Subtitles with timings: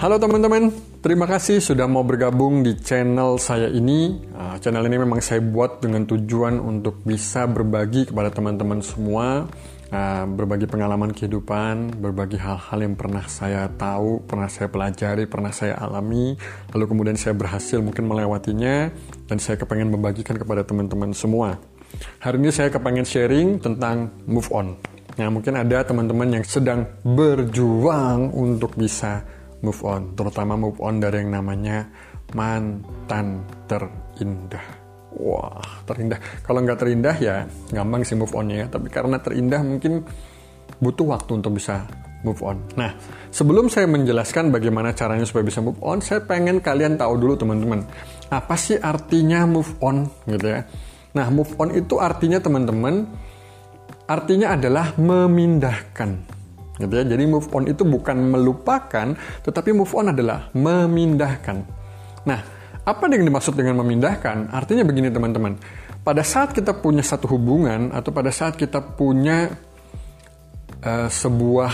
[0.00, 0.72] Halo teman-teman,
[1.04, 4.16] terima kasih sudah mau bergabung di channel saya ini.
[4.32, 9.44] Uh, channel ini memang saya buat dengan tujuan untuk bisa berbagi kepada teman-teman semua,
[9.92, 15.76] uh, berbagi pengalaman kehidupan, berbagi hal-hal yang pernah saya tahu, pernah saya pelajari, pernah saya
[15.76, 16.32] alami,
[16.72, 18.88] lalu kemudian saya berhasil mungkin melewatinya,
[19.28, 21.60] dan saya kepengen membagikan kepada teman-teman semua.
[22.24, 24.80] Hari ini saya kepengen sharing tentang move on.
[25.20, 31.24] Nah, mungkin ada teman-teman yang sedang berjuang untuk bisa move on, terutama move on dari
[31.24, 31.88] yang namanya
[32.32, 34.66] mantan terindah.
[35.20, 36.18] Wah, terindah.
[36.46, 37.42] Kalau nggak terindah ya
[37.74, 38.66] gampang sih move onnya ya.
[38.70, 40.06] Tapi karena terindah mungkin
[40.78, 41.84] butuh waktu untuk bisa
[42.22, 42.62] move on.
[42.76, 42.94] Nah,
[43.32, 47.84] sebelum saya menjelaskan bagaimana caranya supaya bisa move on, saya pengen kalian tahu dulu teman-teman,
[48.28, 50.60] apa sih artinya move on gitu ya.
[51.16, 53.08] Nah, move on itu artinya teman-teman,
[54.06, 56.39] artinya adalah memindahkan
[56.80, 57.04] gitu ya.
[57.04, 59.12] Jadi move on itu bukan melupakan,
[59.44, 61.56] tetapi move on adalah memindahkan.
[62.24, 62.40] Nah,
[62.80, 64.50] apa yang dimaksud dengan memindahkan?
[64.50, 65.60] Artinya begini teman-teman.
[66.00, 69.52] Pada saat kita punya satu hubungan atau pada saat kita punya
[70.80, 71.72] uh, sebuah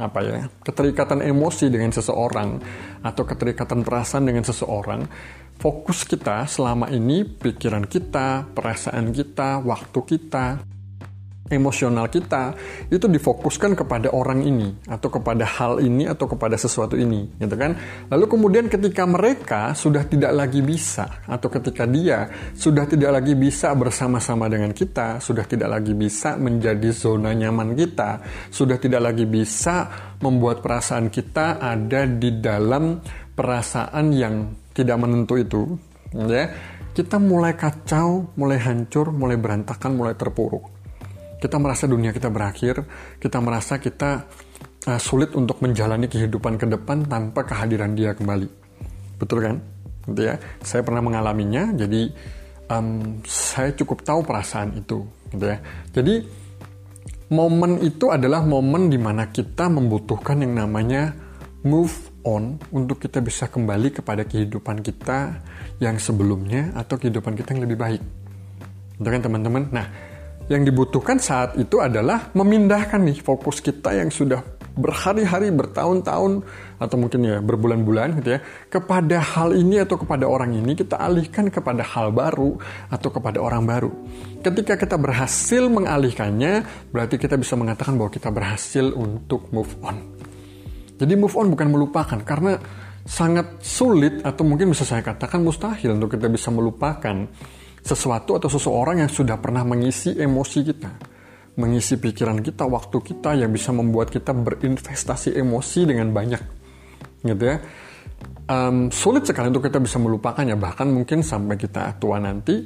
[0.00, 2.56] apa ya keterikatan emosi dengan seseorang
[3.04, 5.04] atau keterikatan perasaan dengan seseorang
[5.60, 10.64] fokus kita selama ini pikiran kita perasaan kita waktu kita
[11.52, 12.56] emosional kita
[12.88, 17.76] itu difokuskan kepada orang ini atau kepada hal ini atau kepada sesuatu ini gitu kan?
[18.08, 23.76] Lalu kemudian ketika mereka sudah tidak lagi bisa atau ketika dia sudah tidak lagi bisa
[23.76, 29.88] bersama-sama dengan kita sudah tidak lagi bisa menjadi zona nyaman kita sudah tidak lagi bisa
[30.18, 32.98] membuat perasaan kita ada di dalam
[33.36, 34.34] perasaan yang
[34.72, 35.62] tidak menentu itu
[36.12, 36.48] ya
[36.92, 40.81] kita mulai kacau, mulai hancur, mulai berantakan, mulai terpuruk
[41.42, 42.86] kita merasa dunia kita berakhir,
[43.18, 44.30] kita merasa kita
[44.86, 48.46] uh, sulit untuk menjalani kehidupan ke depan tanpa kehadiran dia kembali.
[49.18, 49.56] Betul kan?
[50.06, 50.38] Gitu ya.
[50.62, 52.14] Saya pernah mengalaminya, jadi
[52.70, 55.02] um, saya cukup tahu perasaan itu.
[55.34, 55.58] Gitu ya.
[55.90, 56.14] Jadi
[57.34, 61.10] momen itu adalah momen di mana kita membutuhkan yang namanya
[61.66, 65.42] move on untuk kita bisa kembali kepada kehidupan kita
[65.82, 68.02] yang sebelumnya atau kehidupan kita yang lebih baik.
[69.02, 69.66] Gitu kan teman-teman?
[69.74, 70.11] Nah,
[70.50, 74.42] yang dibutuhkan saat itu adalah memindahkan nih fokus kita yang sudah
[74.72, 76.32] berhari-hari, bertahun-tahun,
[76.80, 78.40] atau mungkin ya berbulan-bulan gitu ya,
[78.72, 82.56] kepada hal ini atau kepada orang ini, kita alihkan kepada hal baru
[82.88, 83.92] atau kepada orang baru.
[84.40, 90.00] Ketika kita berhasil mengalihkannya, berarti kita bisa mengatakan bahwa kita berhasil untuk move on.
[90.96, 92.56] Jadi move on bukan melupakan, karena
[93.04, 97.28] sangat sulit atau mungkin bisa saya katakan mustahil untuk kita bisa melupakan
[97.82, 100.90] sesuatu atau seseorang yang sudah pernah mengisi emosi kita,
[101.58, 106.42] mengisi pikiran kita, waktu kita yang bisa membuat kita berinvestasi emosi dengan banyak,
[107.26, 107.58] gitu ya.
[108.46, 112.62] Um, sulit sekali untuk kita bisa melupakannya, bahkan mungkin sampai kita tua nanti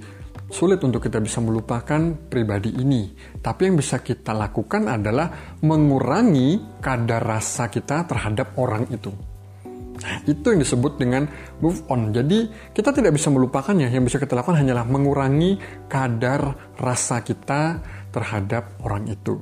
[0.47, 2.01] sulit untuk kita bisa melupakan
[2.31, 3.11] pribadi ini.
[3.41, 9.36] Tapi yang bisa kita lakukan adalah mengurangi kadar rasa kita terhadap orang itu.
[10.29, 11.25] Itu yang disebut dengan
[11.65, 12.13] move on.
[12.13, 13.89] Jadi, kita tidak bisa melupakannya.
[13.89, 15.57] Yang bisa kita lakukan hanyalah mengurangi
[15.89, 17.81] kadar rasa kita
[18.13, 19.41] terhadap orang itu.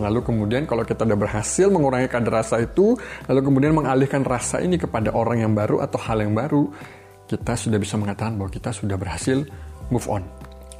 [0.00, 2.96] Lalu kemudian kalau kita sudah berhasil mengurangi kadar rasa itu,
[3.28, 6.72] lalu kemudian mengalihkan rasa ini kepada orang yang baru atau hal yang baru,
[7.28, 9.44] kita sudah bisa mengatakan bahwa kita sudah berhasil
[9.92, 10.24] move on.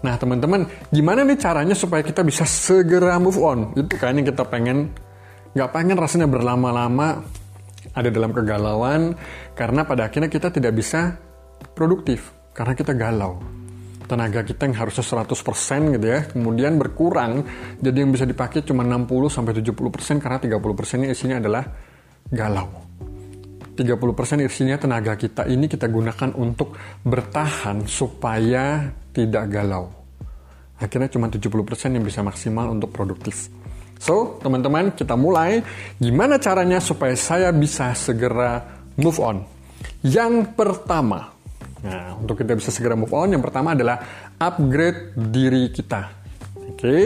[0.01, 3.77] Nah teman-teman, gimana nih caranya supaya kita bisa segera move on?
[3.77, 4.97] Itu kan yang kita pengen,
[5.53, 7.21] nggak pengen rasanya berlama-lama
[7.93, 9.13] ada dalam kegalauan
[9.53, 11.17] karena pada akhirnya kita tidak bisa
[11.77, 13.41] produktif karena kita galau.
[14.03, 17.47] Tenaga kita yang harusnya 100% gitu ya, kemudian berkurang
[17.81, 21.65] jadi yang bisa dipakai cuma 60 sampai 70% karena 30%-nya isinya adalah
[22.29, 22.69] galau.
[23.73, 29.89] 30% isinya tenaga kita ini kita gunakan untuk bertahan supaya tidak galau.
[30.77, 31.49] Akhirnya cuma 70%
[31.97, 33.49] yang bisa maksimal untuk produktif.
[34.03, 35.63] So, teman-teman, kita mulai.
[36.03, 38.59] Gimana caranya supaya saya bisa segera
[38.99, 39.47] move on?
[40.03, 41.31] Yang pertama,
[41.87, 44.03] nah, untuk kita bisa segera move on, yang pertama adalah
[44.43, 46.19] upgrade diri kita.
[46.59, 47.03] Oke, okay?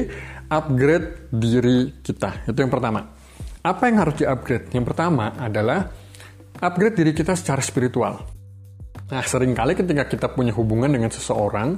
[0.49, 2.49] upgrade diri kita.
[2.49, 3.05] Itu yang pertama.
[3.61, 4.73] Apa yang harus di-upgrade?
[4.73, 5.93] Yang pertama adalah
[6.65, 8.25] upgrade diri kita secara spiritual.
[9.13, 11.77] Nah, sering kali ketika kita punya hubungan dengan seseorang,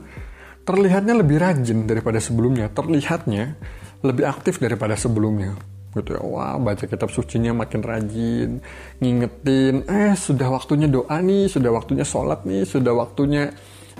[0.68, 2.68] terlihatnya lebih rajin daripada sebelumnya.
[2.68, 3.56] Terlihatnya
[4.04, 5.56] lebih aktif daripada sebelumnya
[5.96, 8.60] gitu ya wah baca kitab sucinya makin rajin
[9.00, 13.50] ngingetin eh sudah waktunya doa nih sudah waktunya sholat nih sudah waktunya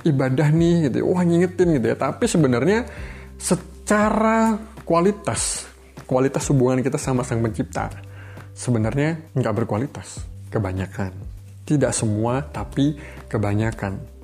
[0.05, 1.05] ibadah nih gitu ya.
[1.09, 2.87] wah ngingetin gitu ya tapi sebenarnya
[3.41, 5.65] secara kualitas
[6.05, 7.91] kualitas hubungan kita sama sang pencipta
[8.53, 11.13] sebenarnya nggak berkualitas kebanyakan.
[11.69, 12.97] Tidak semua, tapi
[13.29, 14.18] kebanyakan.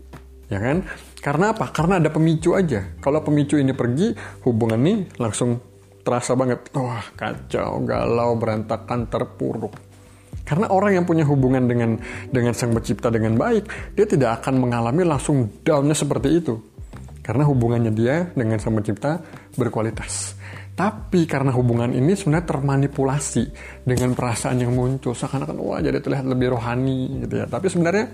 [0.49, 0.85] Ya kan?
[1.25, 1.73] Karena apa?
[1.73, 2.85] Karena ada pemicu aja.
[3.00, 4.12] Kalau pemicu ini pergi,
[4.44, 5.56] hubungan ini langsung
[6.05, 6.69] terasa banget.
[6.76, 9.73] Wah, kacau, galau, berantakan, terpuruk.
[10.44, 11.96] Karena orang yang punya hubungan dengan
[12.29, 16.55] dengan sang pencipta dengan baik, dia tidak akan mengalami langsung downnya seperti itu.
[17.25, 19.17] Karena hubungannya dia dengan sang pencipta
[19.56, 20.37] berkualitas.
[20.76, 23.44] Tapi karena hubungan ini sebenarnya termanipulasi
[23.88, 27.47] dengan perasaan yang muncul seakan-akan wah jadi terlihat lebih rohani gitu ya.
[27.49, 28.12] Tapi sebenarnya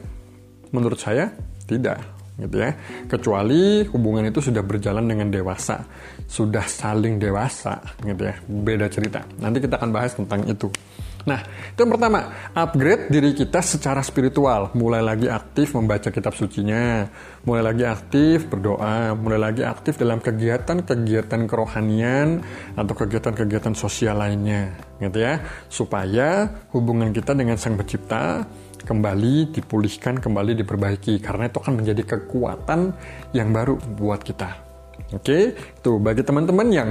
[0.71, 1.35] menurut saya
[1.67, 2.75] tidak gitu ya.
[3.07, 5.85] Kecuali hubungan itu sudah berjalan dengan dewasa,
[6.25, 8.35] sudah saling dewasa gitu ya.
[8.49, 9.23] Beda cerita.
[9.39, 10.73] Nanti kita akan bahas tentang itu.
[11.21, 14.73] Nah, itu yang pertama, upgrade diri kita secara spiritual.
[14.73, 17.05] Mulai lagi aktif membaca kitab sucinya,
[17.45, 22.41] mulai lagi aktif berdoa, mulai lagi aktif dalam kegiatan-kegiatan kerohanian
[22.73, 25.45] atau kegiatan-kegiatan sosial lainnya, gitu ya.
[25.69, 28.49] Supaya hubungan kita dengan Sang Pencipta
[28.83, 31.21] kembali dipulihkan, kembali diperbaiki.
[31.21, 32.93] Karena itu akan menjadi kekuatan
[33.37, 34.71] yang baru buat kita.
[35.17, 36.91] Oke, tuh bagi teman-teman yang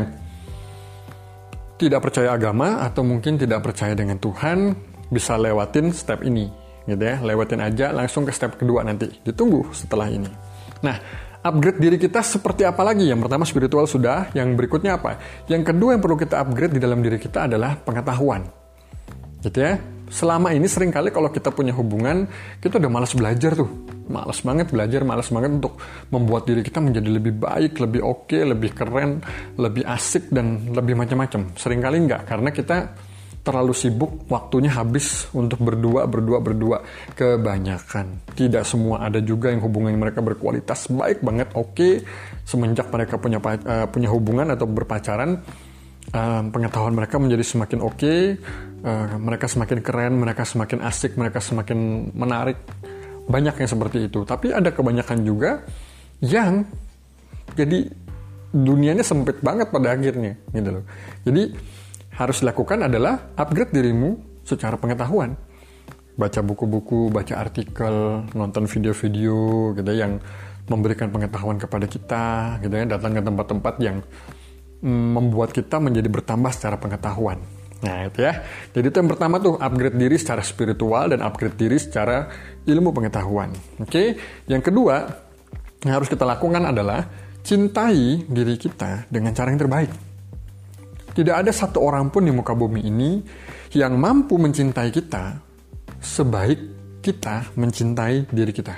[1.80, 4.75] tidak percaya agama atau mungkin tidak percaya dengan Tuhan
[5.07, 6.51] bisa lewatin step ini
[6.83, 7.24] gitu ya.
[7.24, 9.07] Lewatin aja langsung ke step kedua nanti.
[9.24, 10.27] Ditunggu setelah ini.
[10.83, 11.00] Nah
[11.39, 13.07] upgrade diri kita seperti apa lagi?
[13.07, 14.27] Yang pertama spiritual sudah.
[14.35, 15.15] Yang berikutnya apa?
[15.47, 18.44] Yang kedua yang perlu kita upgrade di dalam diri kita adalah pengetahuan.
[19.39, 22.25] Gitu ya selama ini sering kali kalau kita punya hubungan
[22.57, 23.69] kita udah malas belajar tuh.
[24.09, 25.77] Malas banget belajar malas banget untuk
[26.09, 29.21] membuat diri kita menjadi lebih baik lebih oke okay, lebih keren
[29.56, 31.53] lebih asik dan lebih macam-macam.
[31.53, 32.77] Sering kali enggak karena kita
[33.39, 36.77] terlalu sibuk waktunya habis untuk berdua berdua berdua.
[37.13, 38.33] Kebanyakan.
[38.33, 41.77] Tidak semua ada juga yang hubungan mereka berkualitas baik banget oke.
[41.77, 41.94] Okay.
[42.50, 45.38] semenjak mereka punya uh, punya hubungan atau berpacaran
[46.13, 48.21] uh, pengetahuan mereka menjadi semakin oke, okay,
[48.83, 52.57] uh, mereka semakin keren, mereka semakin asik, mereka semakin menarik.
[53.29, 54.25] Banyak yang seperti itu.
[54.25, 55.61] Tapi ada kebanyakan juga
[56.19, 56.65] yang
[57.53, 57.85] jadi
[58.49, 60.83] dunianya sempit banget pada akhirnya, gitu loh.
[61.21, 61.53] Jadi
[62.17, 65.37] harus dilakukan adalah upgrade dirimu secara pengetahuan.
[66.17, 70.17] Baca buku-buku, baca artikel, nonton video-video gitu ya, yang
[70.65, 72.25] memberikan pengetahuan kepada kita,
[72.65, 74.01] gitu ya, datang ke tempat-tempat yang
[74.85, 77.37] membuat kita menjadi bertambah secara pengetahuan.
[77.79, 78.43] Nah itu ya.
[78.75, 82.27] Jadi itu yang pertama tuh upgrade diri secara spiritual dan upgrade diri secara
[82.67, 83.55] ilmu pengetahuan.
[83.79, 84.19] Oke.
[84.47, 84.95] Yang kedua
[85.87, 87.07] yang harus kita lakukan adalah
[87.39, 89.91] cintai diri kita dengan cara yang terbaik.
[91.15, 93.19] Tidak ada satu orang pun di muka bumi ini
[93.75, 95.39] yang mampu mencintai kita
[95.99, 96.59] sebaik
[96.99, 98.75] kita mencintai diri kita.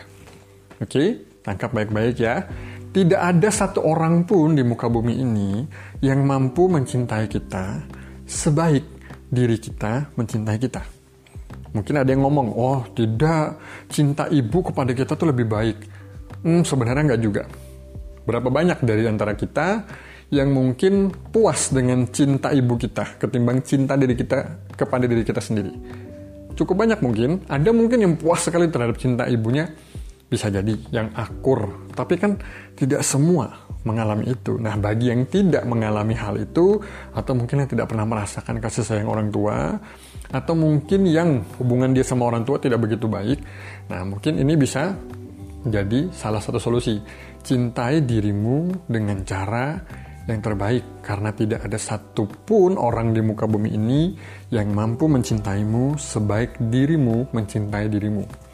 [0.81, 2.45] Oke, tangkap baik-baik ya.
[2.92, 5.63] Tidak ada satu orang pun di muka bumi ini
[6.04, 7.88] yang mampu mencintai kita
[8.31, 8.88] sebaik
[9.28, 10.81] diri kita mencintai kita.
[11.75, 13.60] Mungkin ada yang ngomong, oh tidak,
[13.92, 15.78] cinta ibu kepada kita tuh lebih baik.
[16.44, 17.44] Hmm, sebenarnya nggak juga.
[18.24, 19.83] Berapa banyak dari antara kita
[20.31, 25.72] yang mungkin puas dengan cinta ibu kita ketimbang cinta diri kita kepada diri kita sendiri.
[26.56, 29.72] Cukup banyak mungkin, ada mungkin yang puas sekali terhadap cinta ibunya,
[30.31, 32.39] bisa jadi yang akur, tapi kan
[32.80, 34.56] tidak semua mengalami itu.
[34.56, 36.80] Nah, bagi yang tidak mengalami hal itu,
[37.12, 39.76] atau mungkin yang tidak pernah merasakan kasih sayang orang tua,
[40.31, 43.44] atau mungkin yang hubungan dia sama orang tua tidak begitu baik,
[43.92, 44.95] nah mungkin ini bisa
[45.68, 46.95] jadi salah satu solusi.
[47.42, 49.76] Cintai dirimu dengan cara
[50.30, 54.16] yang terbaik, karena tidak ada satupun orang di muka bumi ini
[54.47, 58.51] yang mampu mencintaimu sebaik dirimu mencintai dirimu.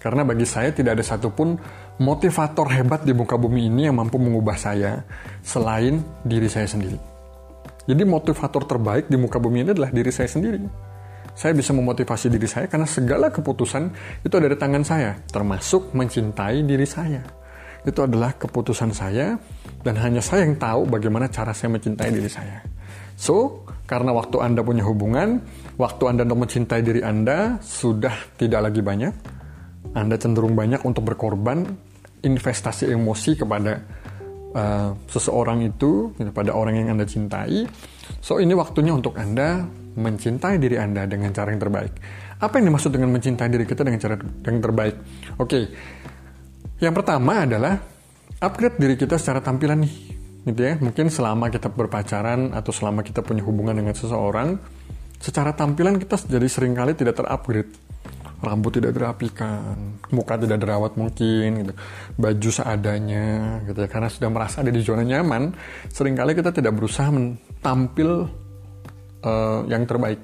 [0.00, 1.56] Karena bagi saya tidak ada satupun
[2.02, 5.02] motivator hebat di muka bumi ini yang mampu mengubah saya
[5.40, 6.98] selain diri saya sendiri.
[7.86, 10.58] Jadi motivator terbaik di muka bumi ini adalah diri saya sendiri.
[11.36, 13.92] Saya bisa memotivasi diri saya karena segala keputusan
[14.24, 17.20] itu ada di tangan saya, termasuk mencintai diri saya.
[17.86, 19.38] Itu adalah keputusan saya
[19.86, 22.64] dan hanya saya yang tahu bagaimana cara saya mencintai diri saya.
[23.14, 25.40] So, karena waktu Anda punya hubungan,
[25.78, 29.14] waktu Anda untuk mencintai diri Anda sudah tidak lagi banyak,
[29.92, 31.62] anda cenderung banyak untuk berkorban
[32.26, 33.78] investasi emosi kepada
[34.56, 37.68] uh, seseorang itu, gitu, pada orang yang Anda cintai.
[38.18, 39.62] So, ini waktunya untuk Anda
[39.96, 41.92] mencintai diri Anda dengan cara yang terbaik.
[42.36, 44.94] Apa yang dimaksud dengan mencintai diri kita dengan cara yang terbaik?
[45.40, 45.64] Oke, okay.
[46.84, 47.80] yang pertama adalah
[48.44, 49.94] upgrade diri kita secara tampilan nih,
[50.44, 50.74] gitu ya.
[50.76, 54.60] Mungkin selama kita berpacaran atau selama kita punya hubungan dengan seseorang,
[55.16, 57.72] secara tampilan kita jadi sering kali tidak terupgrade
[58.46, 61.72] rambut tidak dirapikan, muka tidak dirawat mungkin, gitu.
[62.14, 63.88] baju seadanya, gitu ya.
[63.90, 65.50] Karena sudah merasa ada di zona nyaman,
[65.90, 67.10] sering kali kita tidak berusaha
[67.58, 68.30] tampil
[69.26, 70.22] uh, yang terbaik.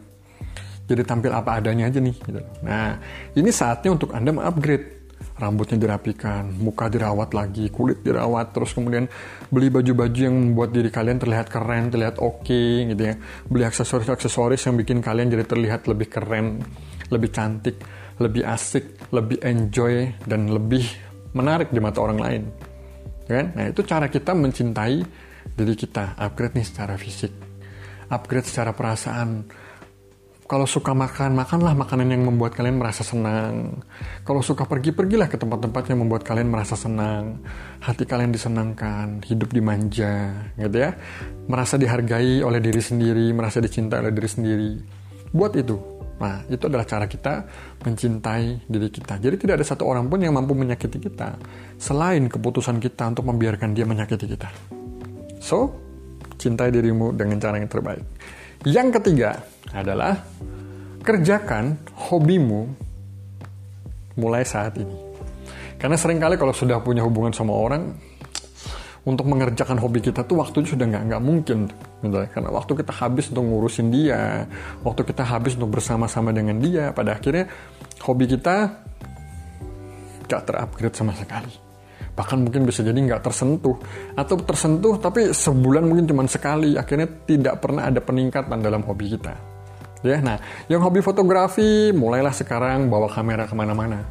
[0.83, 2.12] jadi tampil apa adanya aja nih.
[2.12, 2.41] Gitu.
[2.67, 3.00] Nah,
[3.33, 5.01] ini saatnya untuk Anda mengupgrade
[5.42, 9.11] rambutnya dirapikan, muka dirawat lagi, kulit dirawat, terus kemudian
[9.50, 13.14] beli baju-baju yang membuat diri kalian terlihat keren, terlihat oke okay, gitu ya.
[13.50, 16.62] Beli aksesoris-aksesoris yang bikin kalian jadi terlihat lebih keren,
[17.11, 17.82] lebih cantik,
[18.22, 20.87] lebih asik, lebih enjoy dan lebih
[21.34, 22.42] menarik di mata orang lain.
[23.26, 23.46] Ya kan?
[23.58, 24.96] Nah, itu cara kita mencintai
[25.58, 27.34] diri kita, upgrade nih secara fisik.
[28.14, 29.42] Upgrade secara perasaan,
[30.52, 33.80] kalau suka makan, makanlah makanan yang membuat kalian merasa senang.
[34.21, 37.40] Kalau suka pergi, pergilah ke tempat-tempat yang membuat kalian merasa senang.
[37.80, 40.28] Hati kalian disenangkan, hidup dimanja,
[40.61, 40.92] gitu ya.
[41.49, 44.73] Merasa dihargai oleh diri sendiri, merasa dicintai oleh diri sendiri.
[45.32, 45.80] Buat itu.
[46.21, 47.49] Nah, itu adalah cara kita
[47.80, 49.25] mencintai diri kita.
[49.25, 51.32] Jadi tidak ada satu orang pun yang mampu menyakiti kita
[51.80, 54.52] selain keputusan kita untuk membiarkan dia menyakiti kita.
[55.40, 55.73] So,
[56.37, 58.04] cintai dirimu dengan cara yang terbaik.
[58.62, 59.42] Yang ketiga
[59.75, 60.23] adalah
[61.02, 62.71] kerjakan hobimu
[64.14, 64.95] mulai saat ini.
[65.81, 67.90] Karena sering kali kalau sudah punya hubungan sama orang,
[69.02, 71.59] untuk mengerjakan hobi kita tuh waktunya sudah nggak nggak mungkin
[72.07, 72.19] gitu.
[72.31, 74.47] karena waktu kita habis untuk ngurusin dia
[74.87, 77.50] waktu kita habis untuk bersama-sama dengan dia pada akhirnya
[78.07, 78.78] hobi kita
[80.31, 81.50] nggak terupgrade sama sekali
[82.12, 83.76] bahkan mungkin bisa jadi nggak tersentuh.
[84.14, 86.76] Atau tersentuh tapi sebulan mungkin cuma sekali.
[86.76, 89.35] Akhirnya tidak pernah ada peningkatan dalam hobi kita.
[90.02, 94.02] Ya nah yang hobi fotografi mulailah sekarang bawa kamera ke mana-mana.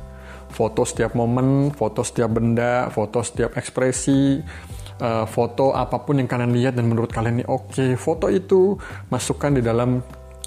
[0.52, 4.40] Foto setiap momen foto setiap benda foto setiap ekspresi
[5.02, 7.76] uh, foto apa pun yang kalian lihat dan menurut kalian ini oke.
[7.76, 7.92] Okay.
[8.00, 8.78] foto itu
[9.12, 10.00] masukkan di dalam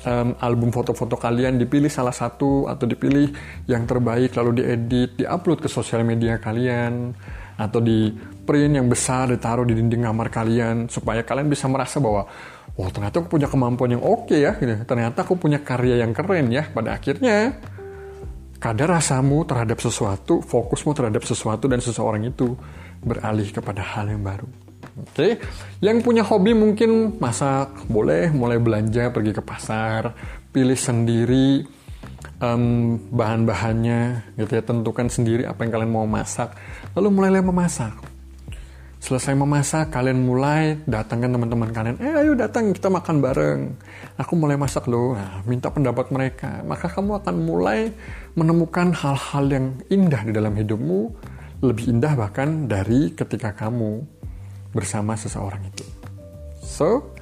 [0.06, 1.60] um, album foto-foto kalian.
[1.60, 3.28] Dipilih salah satu atau dipilih
[3.68, 7.12] yang terbaik lalu diedit diupload ke sosial media kalian
[7.54, 8.10] atau di
[8.44, 12.26] print yang besar ditaruh di dinding kamar kalian supaya kalian bisa merasa bahwa
[12.74, 14.84] oh ternyata aku punya kemampuan yang oke ya gitu.
[14.84, 17.56] ternyata aku punya karya yang keren ya pada akhirnya
[18.58, 22.58] kadar rasamu terhadap sesuatu fokusmu terhadap sesuatu dan seseorang itu
[23.04, 24.48] beralih kepada hal yang baru
[24.94, 25.32] Oke, okay.
[25.82, 30.14] yang punya hobi mungkin masak, boleh mulai belanja, pergi ke pasar,
[30.54, 31.66] pilih sendiri
[32.38, 36.54] um, bahan-bahannya, gitu ya, tentukan sendiri apa yang kalian mau masak,
[36.94, 37.94] lalu mulailah memasak.
[39.04, 43.60] Selesai memasak, kalian mulai datangkan teman-teman kalian, eh ayo datang kita makan bareng.
[44.16, 46.64] Aku mulai masak loh, nah, minta pendapat mereka.
[46.64, 47.92] Maka kamu akan mulai
[48.32, 51.12] menemukan hal-hal yang indah di dalam hidupmu,
[51.60, 54.00] lebih indah bahkan dari ketika kamu
[54.72, 55.84] bersama seseorang itu.
[56.64, 57.12] So,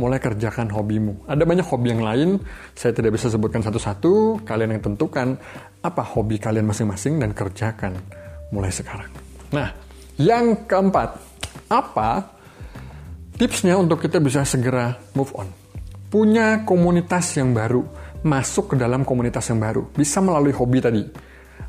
[0.00, 1.28] mulai kerjakan hobimu.
[1.28, 2.40] Ada banyak hobi yang lain,
[2.72, 5.36] saya tidak bisa sebutkan satu-satu, kalian yang tentukan
[5.84, 7.92] apa hobi kalian masing-masing dan kerjakan
[8.50, 9.10] mulai sekarang.
[9.54, 9.72] Nah,
[10.18, 11.16] yang keempat,
[11.70, 12.34] apa
[13.36, 15.48] tipsnya untuk kita bisa segera move on?
[16.06, 17.82] Punya komunitas yang baru,
[18.22, 21.02] masuk ke dalam komunitas yang baru, bisa melalui hobi tadi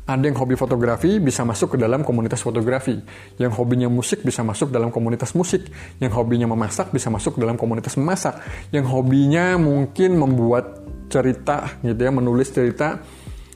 [0.08, 2.96] ada yang hobi fotografi bisa masuk ke dalam komunitas fotografi.
[3.36, 5.68] Yang hobinya musik bisa masuk dalam komunitas musik.
[6.00, 8.40] Yang hobinya memasak bisa masuk dalam komunitas memasak.
[8.72, 10.80] Yang hobinya mungkin membuat
[11.12, 13.04] cerita gitu ya, menulis cerita.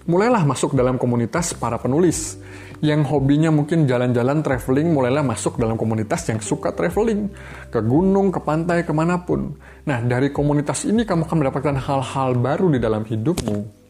[0.05, 2.37] Mulailah masuk dalam komunitas para penulis.
[2.83, 7.31] Yang hobinya mungkin jalan-jalan traveling, mulailah masuk dalam komunitas yang suka traveling.
[7.71, 9.55] Ke gunung, ke pantai, ke mana pun.
[9.87, 13.83] Nah, dari komunitas ini kamu akan mendapatkan hal-hal baru di dalam hidupmu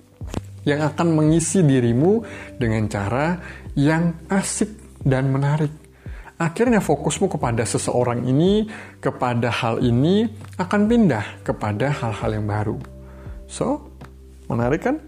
[0.69, 2.23] yang akan mengisi dirimu
[2.61, 3.41] dengan cara
[3.75, 5.73] yang asik dan menarik.
[6.37, 8.67] Akhirnya fokusmu kepada seseorang ini,
[8.99, 10.27] kepada hal ini
[10.59, 12.77] akan pindah kepada hal-hal yang baru.
[13.47, 13.89] So,
[14.51, 14.99] menarik kan?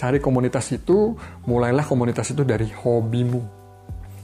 [0.00, 1.12] Cari komunitas itu,
[1.44, 3.60] mulailah komunitas itu dari hobimu.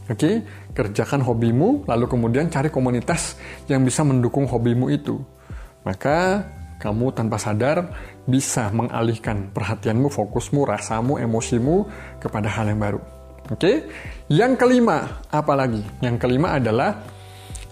[0.09, 0.35] Oke, okay?
[0.73, 3.37] kerjakan hobimu, lalu kemudian cari komunitas
[3.68, 5.21] yang bisa mendukung hobimu itu.
[5.85, 6.49] Maka
[6.80, 7.92] kamu tanpa sadar
[8.25, 11.85] bisa mengalihkan perhatianmu, fokusmu, rasamu, emosimu
[12.25, 13.00] kepada hal yang baru.
[13.52, 13.76] Oke, okay?
[14.33, 15.85] yang kelima, apa lagi?
[16.00, 17.04] Yang kelima adalah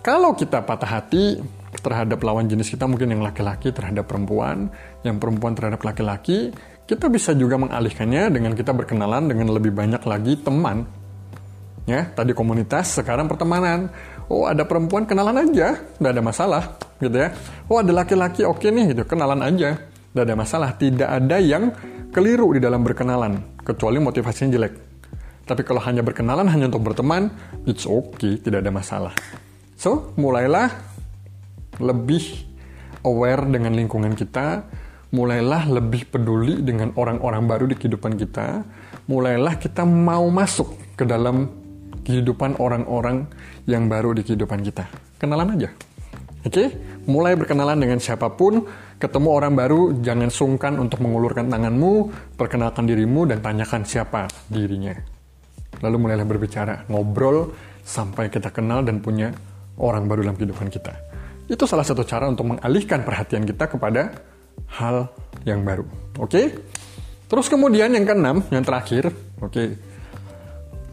[0.05, 1.41] kalau kita patah hati
[1.81, 4.69] terhadap lawan jenis kita, mungkin yang laki-laki terhadap perempuan,
[5.03, 6.53] yang perempuan terhadap laki-laki,
[6.85, 10.85] kita bisa juga mengalihkannya dengan kita berkenalan dengan lebih banyak lagi teman.
[11.85, 13.93] Ya, tadi komunitas, sekarang pertemanan.
[14.33, 16.63] Oh, ada perempuan kenalan aja, nggak ada masalah,
[16.97, 17.29] gitu ya.
[17.69, 20.71] Oh, ada laki-laki, oke nih, gitu, kenalan aja tidak ada masalah.
[20.79, 21.75] Tidak ada yang
[22.15, 24.75] keliru di dalam berkenalan, kecuali motivasinya jelek.
[25.43, 27.35] Tapi kalau hanya berkenalan, hanya untuk berteman,
[27.67, 29.13] it's okay, tidak ada masalah.
[29.75, 30.71] So, mulailah
[31.83, 32.47] lebih
[33.03, 34.63] aware dengan lingkungan kita,
[35.15, 38.67] mulailah lebih peduli dengan orang-orang baru di kehidupan kita,
[39.07, 41.47] mulailah kita mau masuk ke dalam
[42.03, 43.31] kehidupan orang-orang
[43.71, 44.91] yang baru di kehidupan kita.
[45.23, 45.71] Kenalan aja.
[46.45, 46.69] Oke, okay?
[47.09, 48.69] mulai berkenalan dengan siapa pun
[49.01, 54.93] ketemu orang baru, jangan sungkan untuk mengulurkan tanganmu, perkenalkan dirimu, dan tanyakan siapa dirinya.
[55.81, 57.49] Lalu mulailah berbicara, ngobrol,
[57.81, 59.33] sampai kita kenal dan punya
[59.81, 60.93] orang baru dalam kehidupan kita.
[61.49, 64.34] Itu salah satu cara untuk mengalihkan perhatian kita kepada
[64.69, 65.09] hal
[65.47, 65.87] yang baru.
[66.19, 66.55] Oke?
[67.29, 69.11] Terus kemudian yang keenam, yang terakhir,
[69.43, 69.65] oke.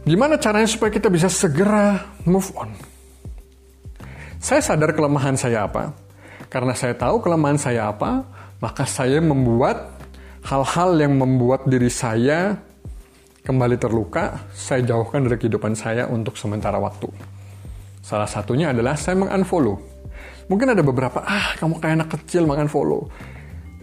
[0.02, 2.74] Gimana caranya supaya kita bisa segera move on?
[4.42, 5.94] Saya sadar kelemahan saya apa.
[6.50, 8.26] Karena saya tahu kelemahan saya apa,
[8.58, 10.02] maka saya membuat
[10.42, 12.58] hal-hal yang membuat diri saya
[13.46, 17.10] kembali terluka, saya jauhkan dari kehidupan saya untuk sementara waktu.
[18.02, 19.78] Salah satunya adalah saya mengunfollow.
[20.50, 23.08] Mungkin ada beberapa, ah kamu kayak anak kecil mengunfollow.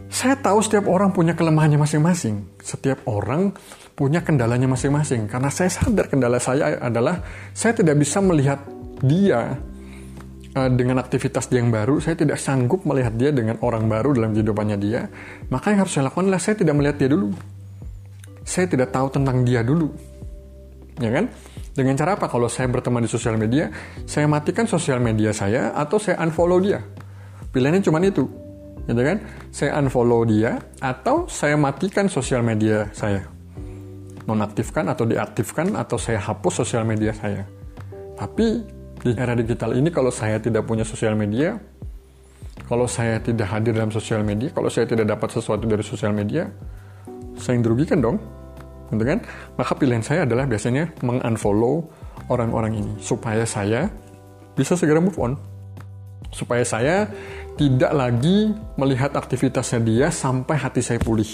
[0.09, 2.49] Saya tahu setiap orang punya kelemahannya masing-masing.
[2.65, 3.53] Setiap orang
[3.93, 5.29] punya kendalanya masing-masing.
[5.29, 7.21] Karena saya sadar kendala saya adalah
[7.53, 8.65] saya tidak bisa melihat
[9.05, 9.61] dia
[10.59, 14.35] Eh, dengan aktivitas dia yang baru, saya tidak sanggup melihat dia dengan orang baru dalam
[14.35, 15.07] kehidupannya dia.
[15.53, 17.29] Maka yang harus saya lakukan adalah saya tidak melihat dia dulu.
[18.43, 19.93] Saya tidak tahu tentang dia dulu.
[20.99, 21.31] Ya kan?
[21.77, 22.27] Dengan cara apa?
[22.27, 23.71] Kalau saya berteman di sosial media,
[24.09, 26.83] saya matikan sosial media saya atau saya unfollow dia.
[27.55, 28.27] Pilihannya cuma itu.
[28.89, 29.21] Gitu kan?
[29.53, 33.29] Saya unfollow dia atau saya matikan sosial media saya.
[34.25, 37.45] Nonaktifkan atau diaktifkan atau saya hapus sosial media saya.
[38.17, 38.65] Tapi
[38.99, 41.61] di era digital ini kalau saya tidak punya sosial media,
[42.65, 46.49] kalau saya tidak hadir dalam sosial media, kalau saya tidak dapat sesuatu dari sosial media,
[47.39, 48.17] saya yang dirugikan dong.
[48.89, 49.21] Gitu kan?
[49.61, 51.85] Maka pilihan saya adalah biasanya mengunfollow
[52.33, 53.93] orang-orang ini supaya saya
[54.57, 55.37] bisa segera move on.
[56.29, 57.09] Supaya saya
[57.59, 61.27] tidak lagi melihat aktivitasnya dia sampai hati saya pulih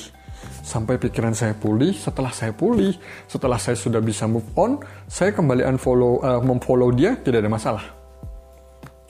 [0.64, 1.92] sampai pikiran saya pulih.
[1.92, 2.96] Setelah saya pulih,
[3.28, 7.84] setelah saya sudah bisa move on, saya kembali unfollow, uh, memfollow dia tidak ada masalah.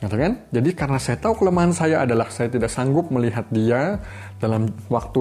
[0.03, 0.37] Gitu kan?
[0.51, 4.03] Jadi karena saya tahu kelemahan saya adalah saya tidak sanggup melihat dia
[4.43, 5.19] dalam waktu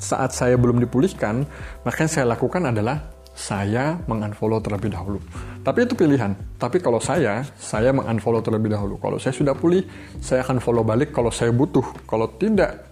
[0.00, 1.46] saat saya belum dipulihkan,
[1.84, 5.20] maka yang saya lakukan adalah saya mengunfollow terlebih dahulu.
[5.60, 6.32] Tapi itu pilihan.
[6.56, 8.96] Tapi kalau saya, saya mengunfollow terlebih dahulu.
[8.96, 9.84] Kalau saya sudah pulih,
[10.24, 11.84] saya akan follow balik kalau saya butuh.
[12.08, 12.88] Kalau tidak,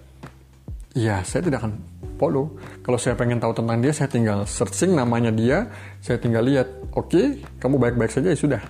[0.92, 1.72] ya saya tidak akan
[2.20, 2.52] follow.
[2.85, 5.64] Kalau saya pengen tahu tentang dia, saya tinggal searching namanya dia,
[6.04, 8.62] saya tinggal lihat, oke, okay, kamu baik-baik saja ya sudah,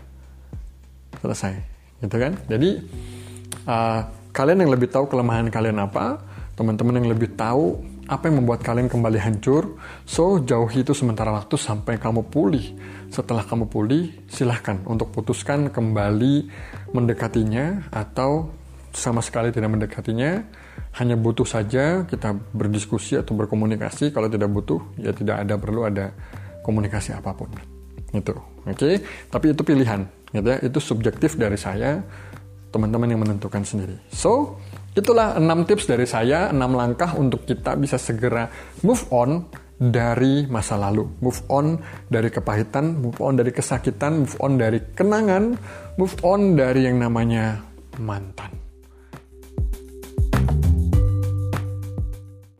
[1.20, 1.54] selesai,
[2.06, 2.32] gitu kan?
[2.46, 2.70] Jadi
[3.66, 6.22] uh, kalian yang lebih tahu kelemahan kalian apa,
[6.54, 11.56] teman-teman yang lebih tahu apa yang membuat kalian kembali hancur, so jauhi itu sementara waktu
[11.56, 12.76] sampai kamu pulih.
[13.08, 16.50] Setelah kamu pulih, silahkan untuk putuskan kembali
[16.92, 18.52] mendekatinya atau
[18.92, 20.44] sama sekali tidak mendekatinya.
[20.94, 24.14] Hanya butuh saja kita berdiskusi atau berkomunikasi.
[24.14, 26.14] Kalau tidak butuh ya tidak ada perlu ada
[26.62, 27.50] komunikasi apa pun.
[28.14, 28.30] Itu
[28.62, 28.78] oke?
[28.78, 29.02] Okay?
[29.26, 30.58] tapi itu pilihan gitu ya.
[30.62, 31.98] Itu subjektif dari saya
[32.70, 33.98] teman-teman yang menentukan sendiri.
[34.10, 34.58] So
[34.94, 38.48] itulah enam tips dari saya enam langkah untuk kita bisa segera
[38.86, 41.04] move on dari masa lalu.
[41.20, 41.76] Move on
[42.08, 45.58] dari kepahitan move on dari kesakitan move on dari kenangan
[45.98, 47.60] move on dari yang namanya
[48.00, 48.63] mantan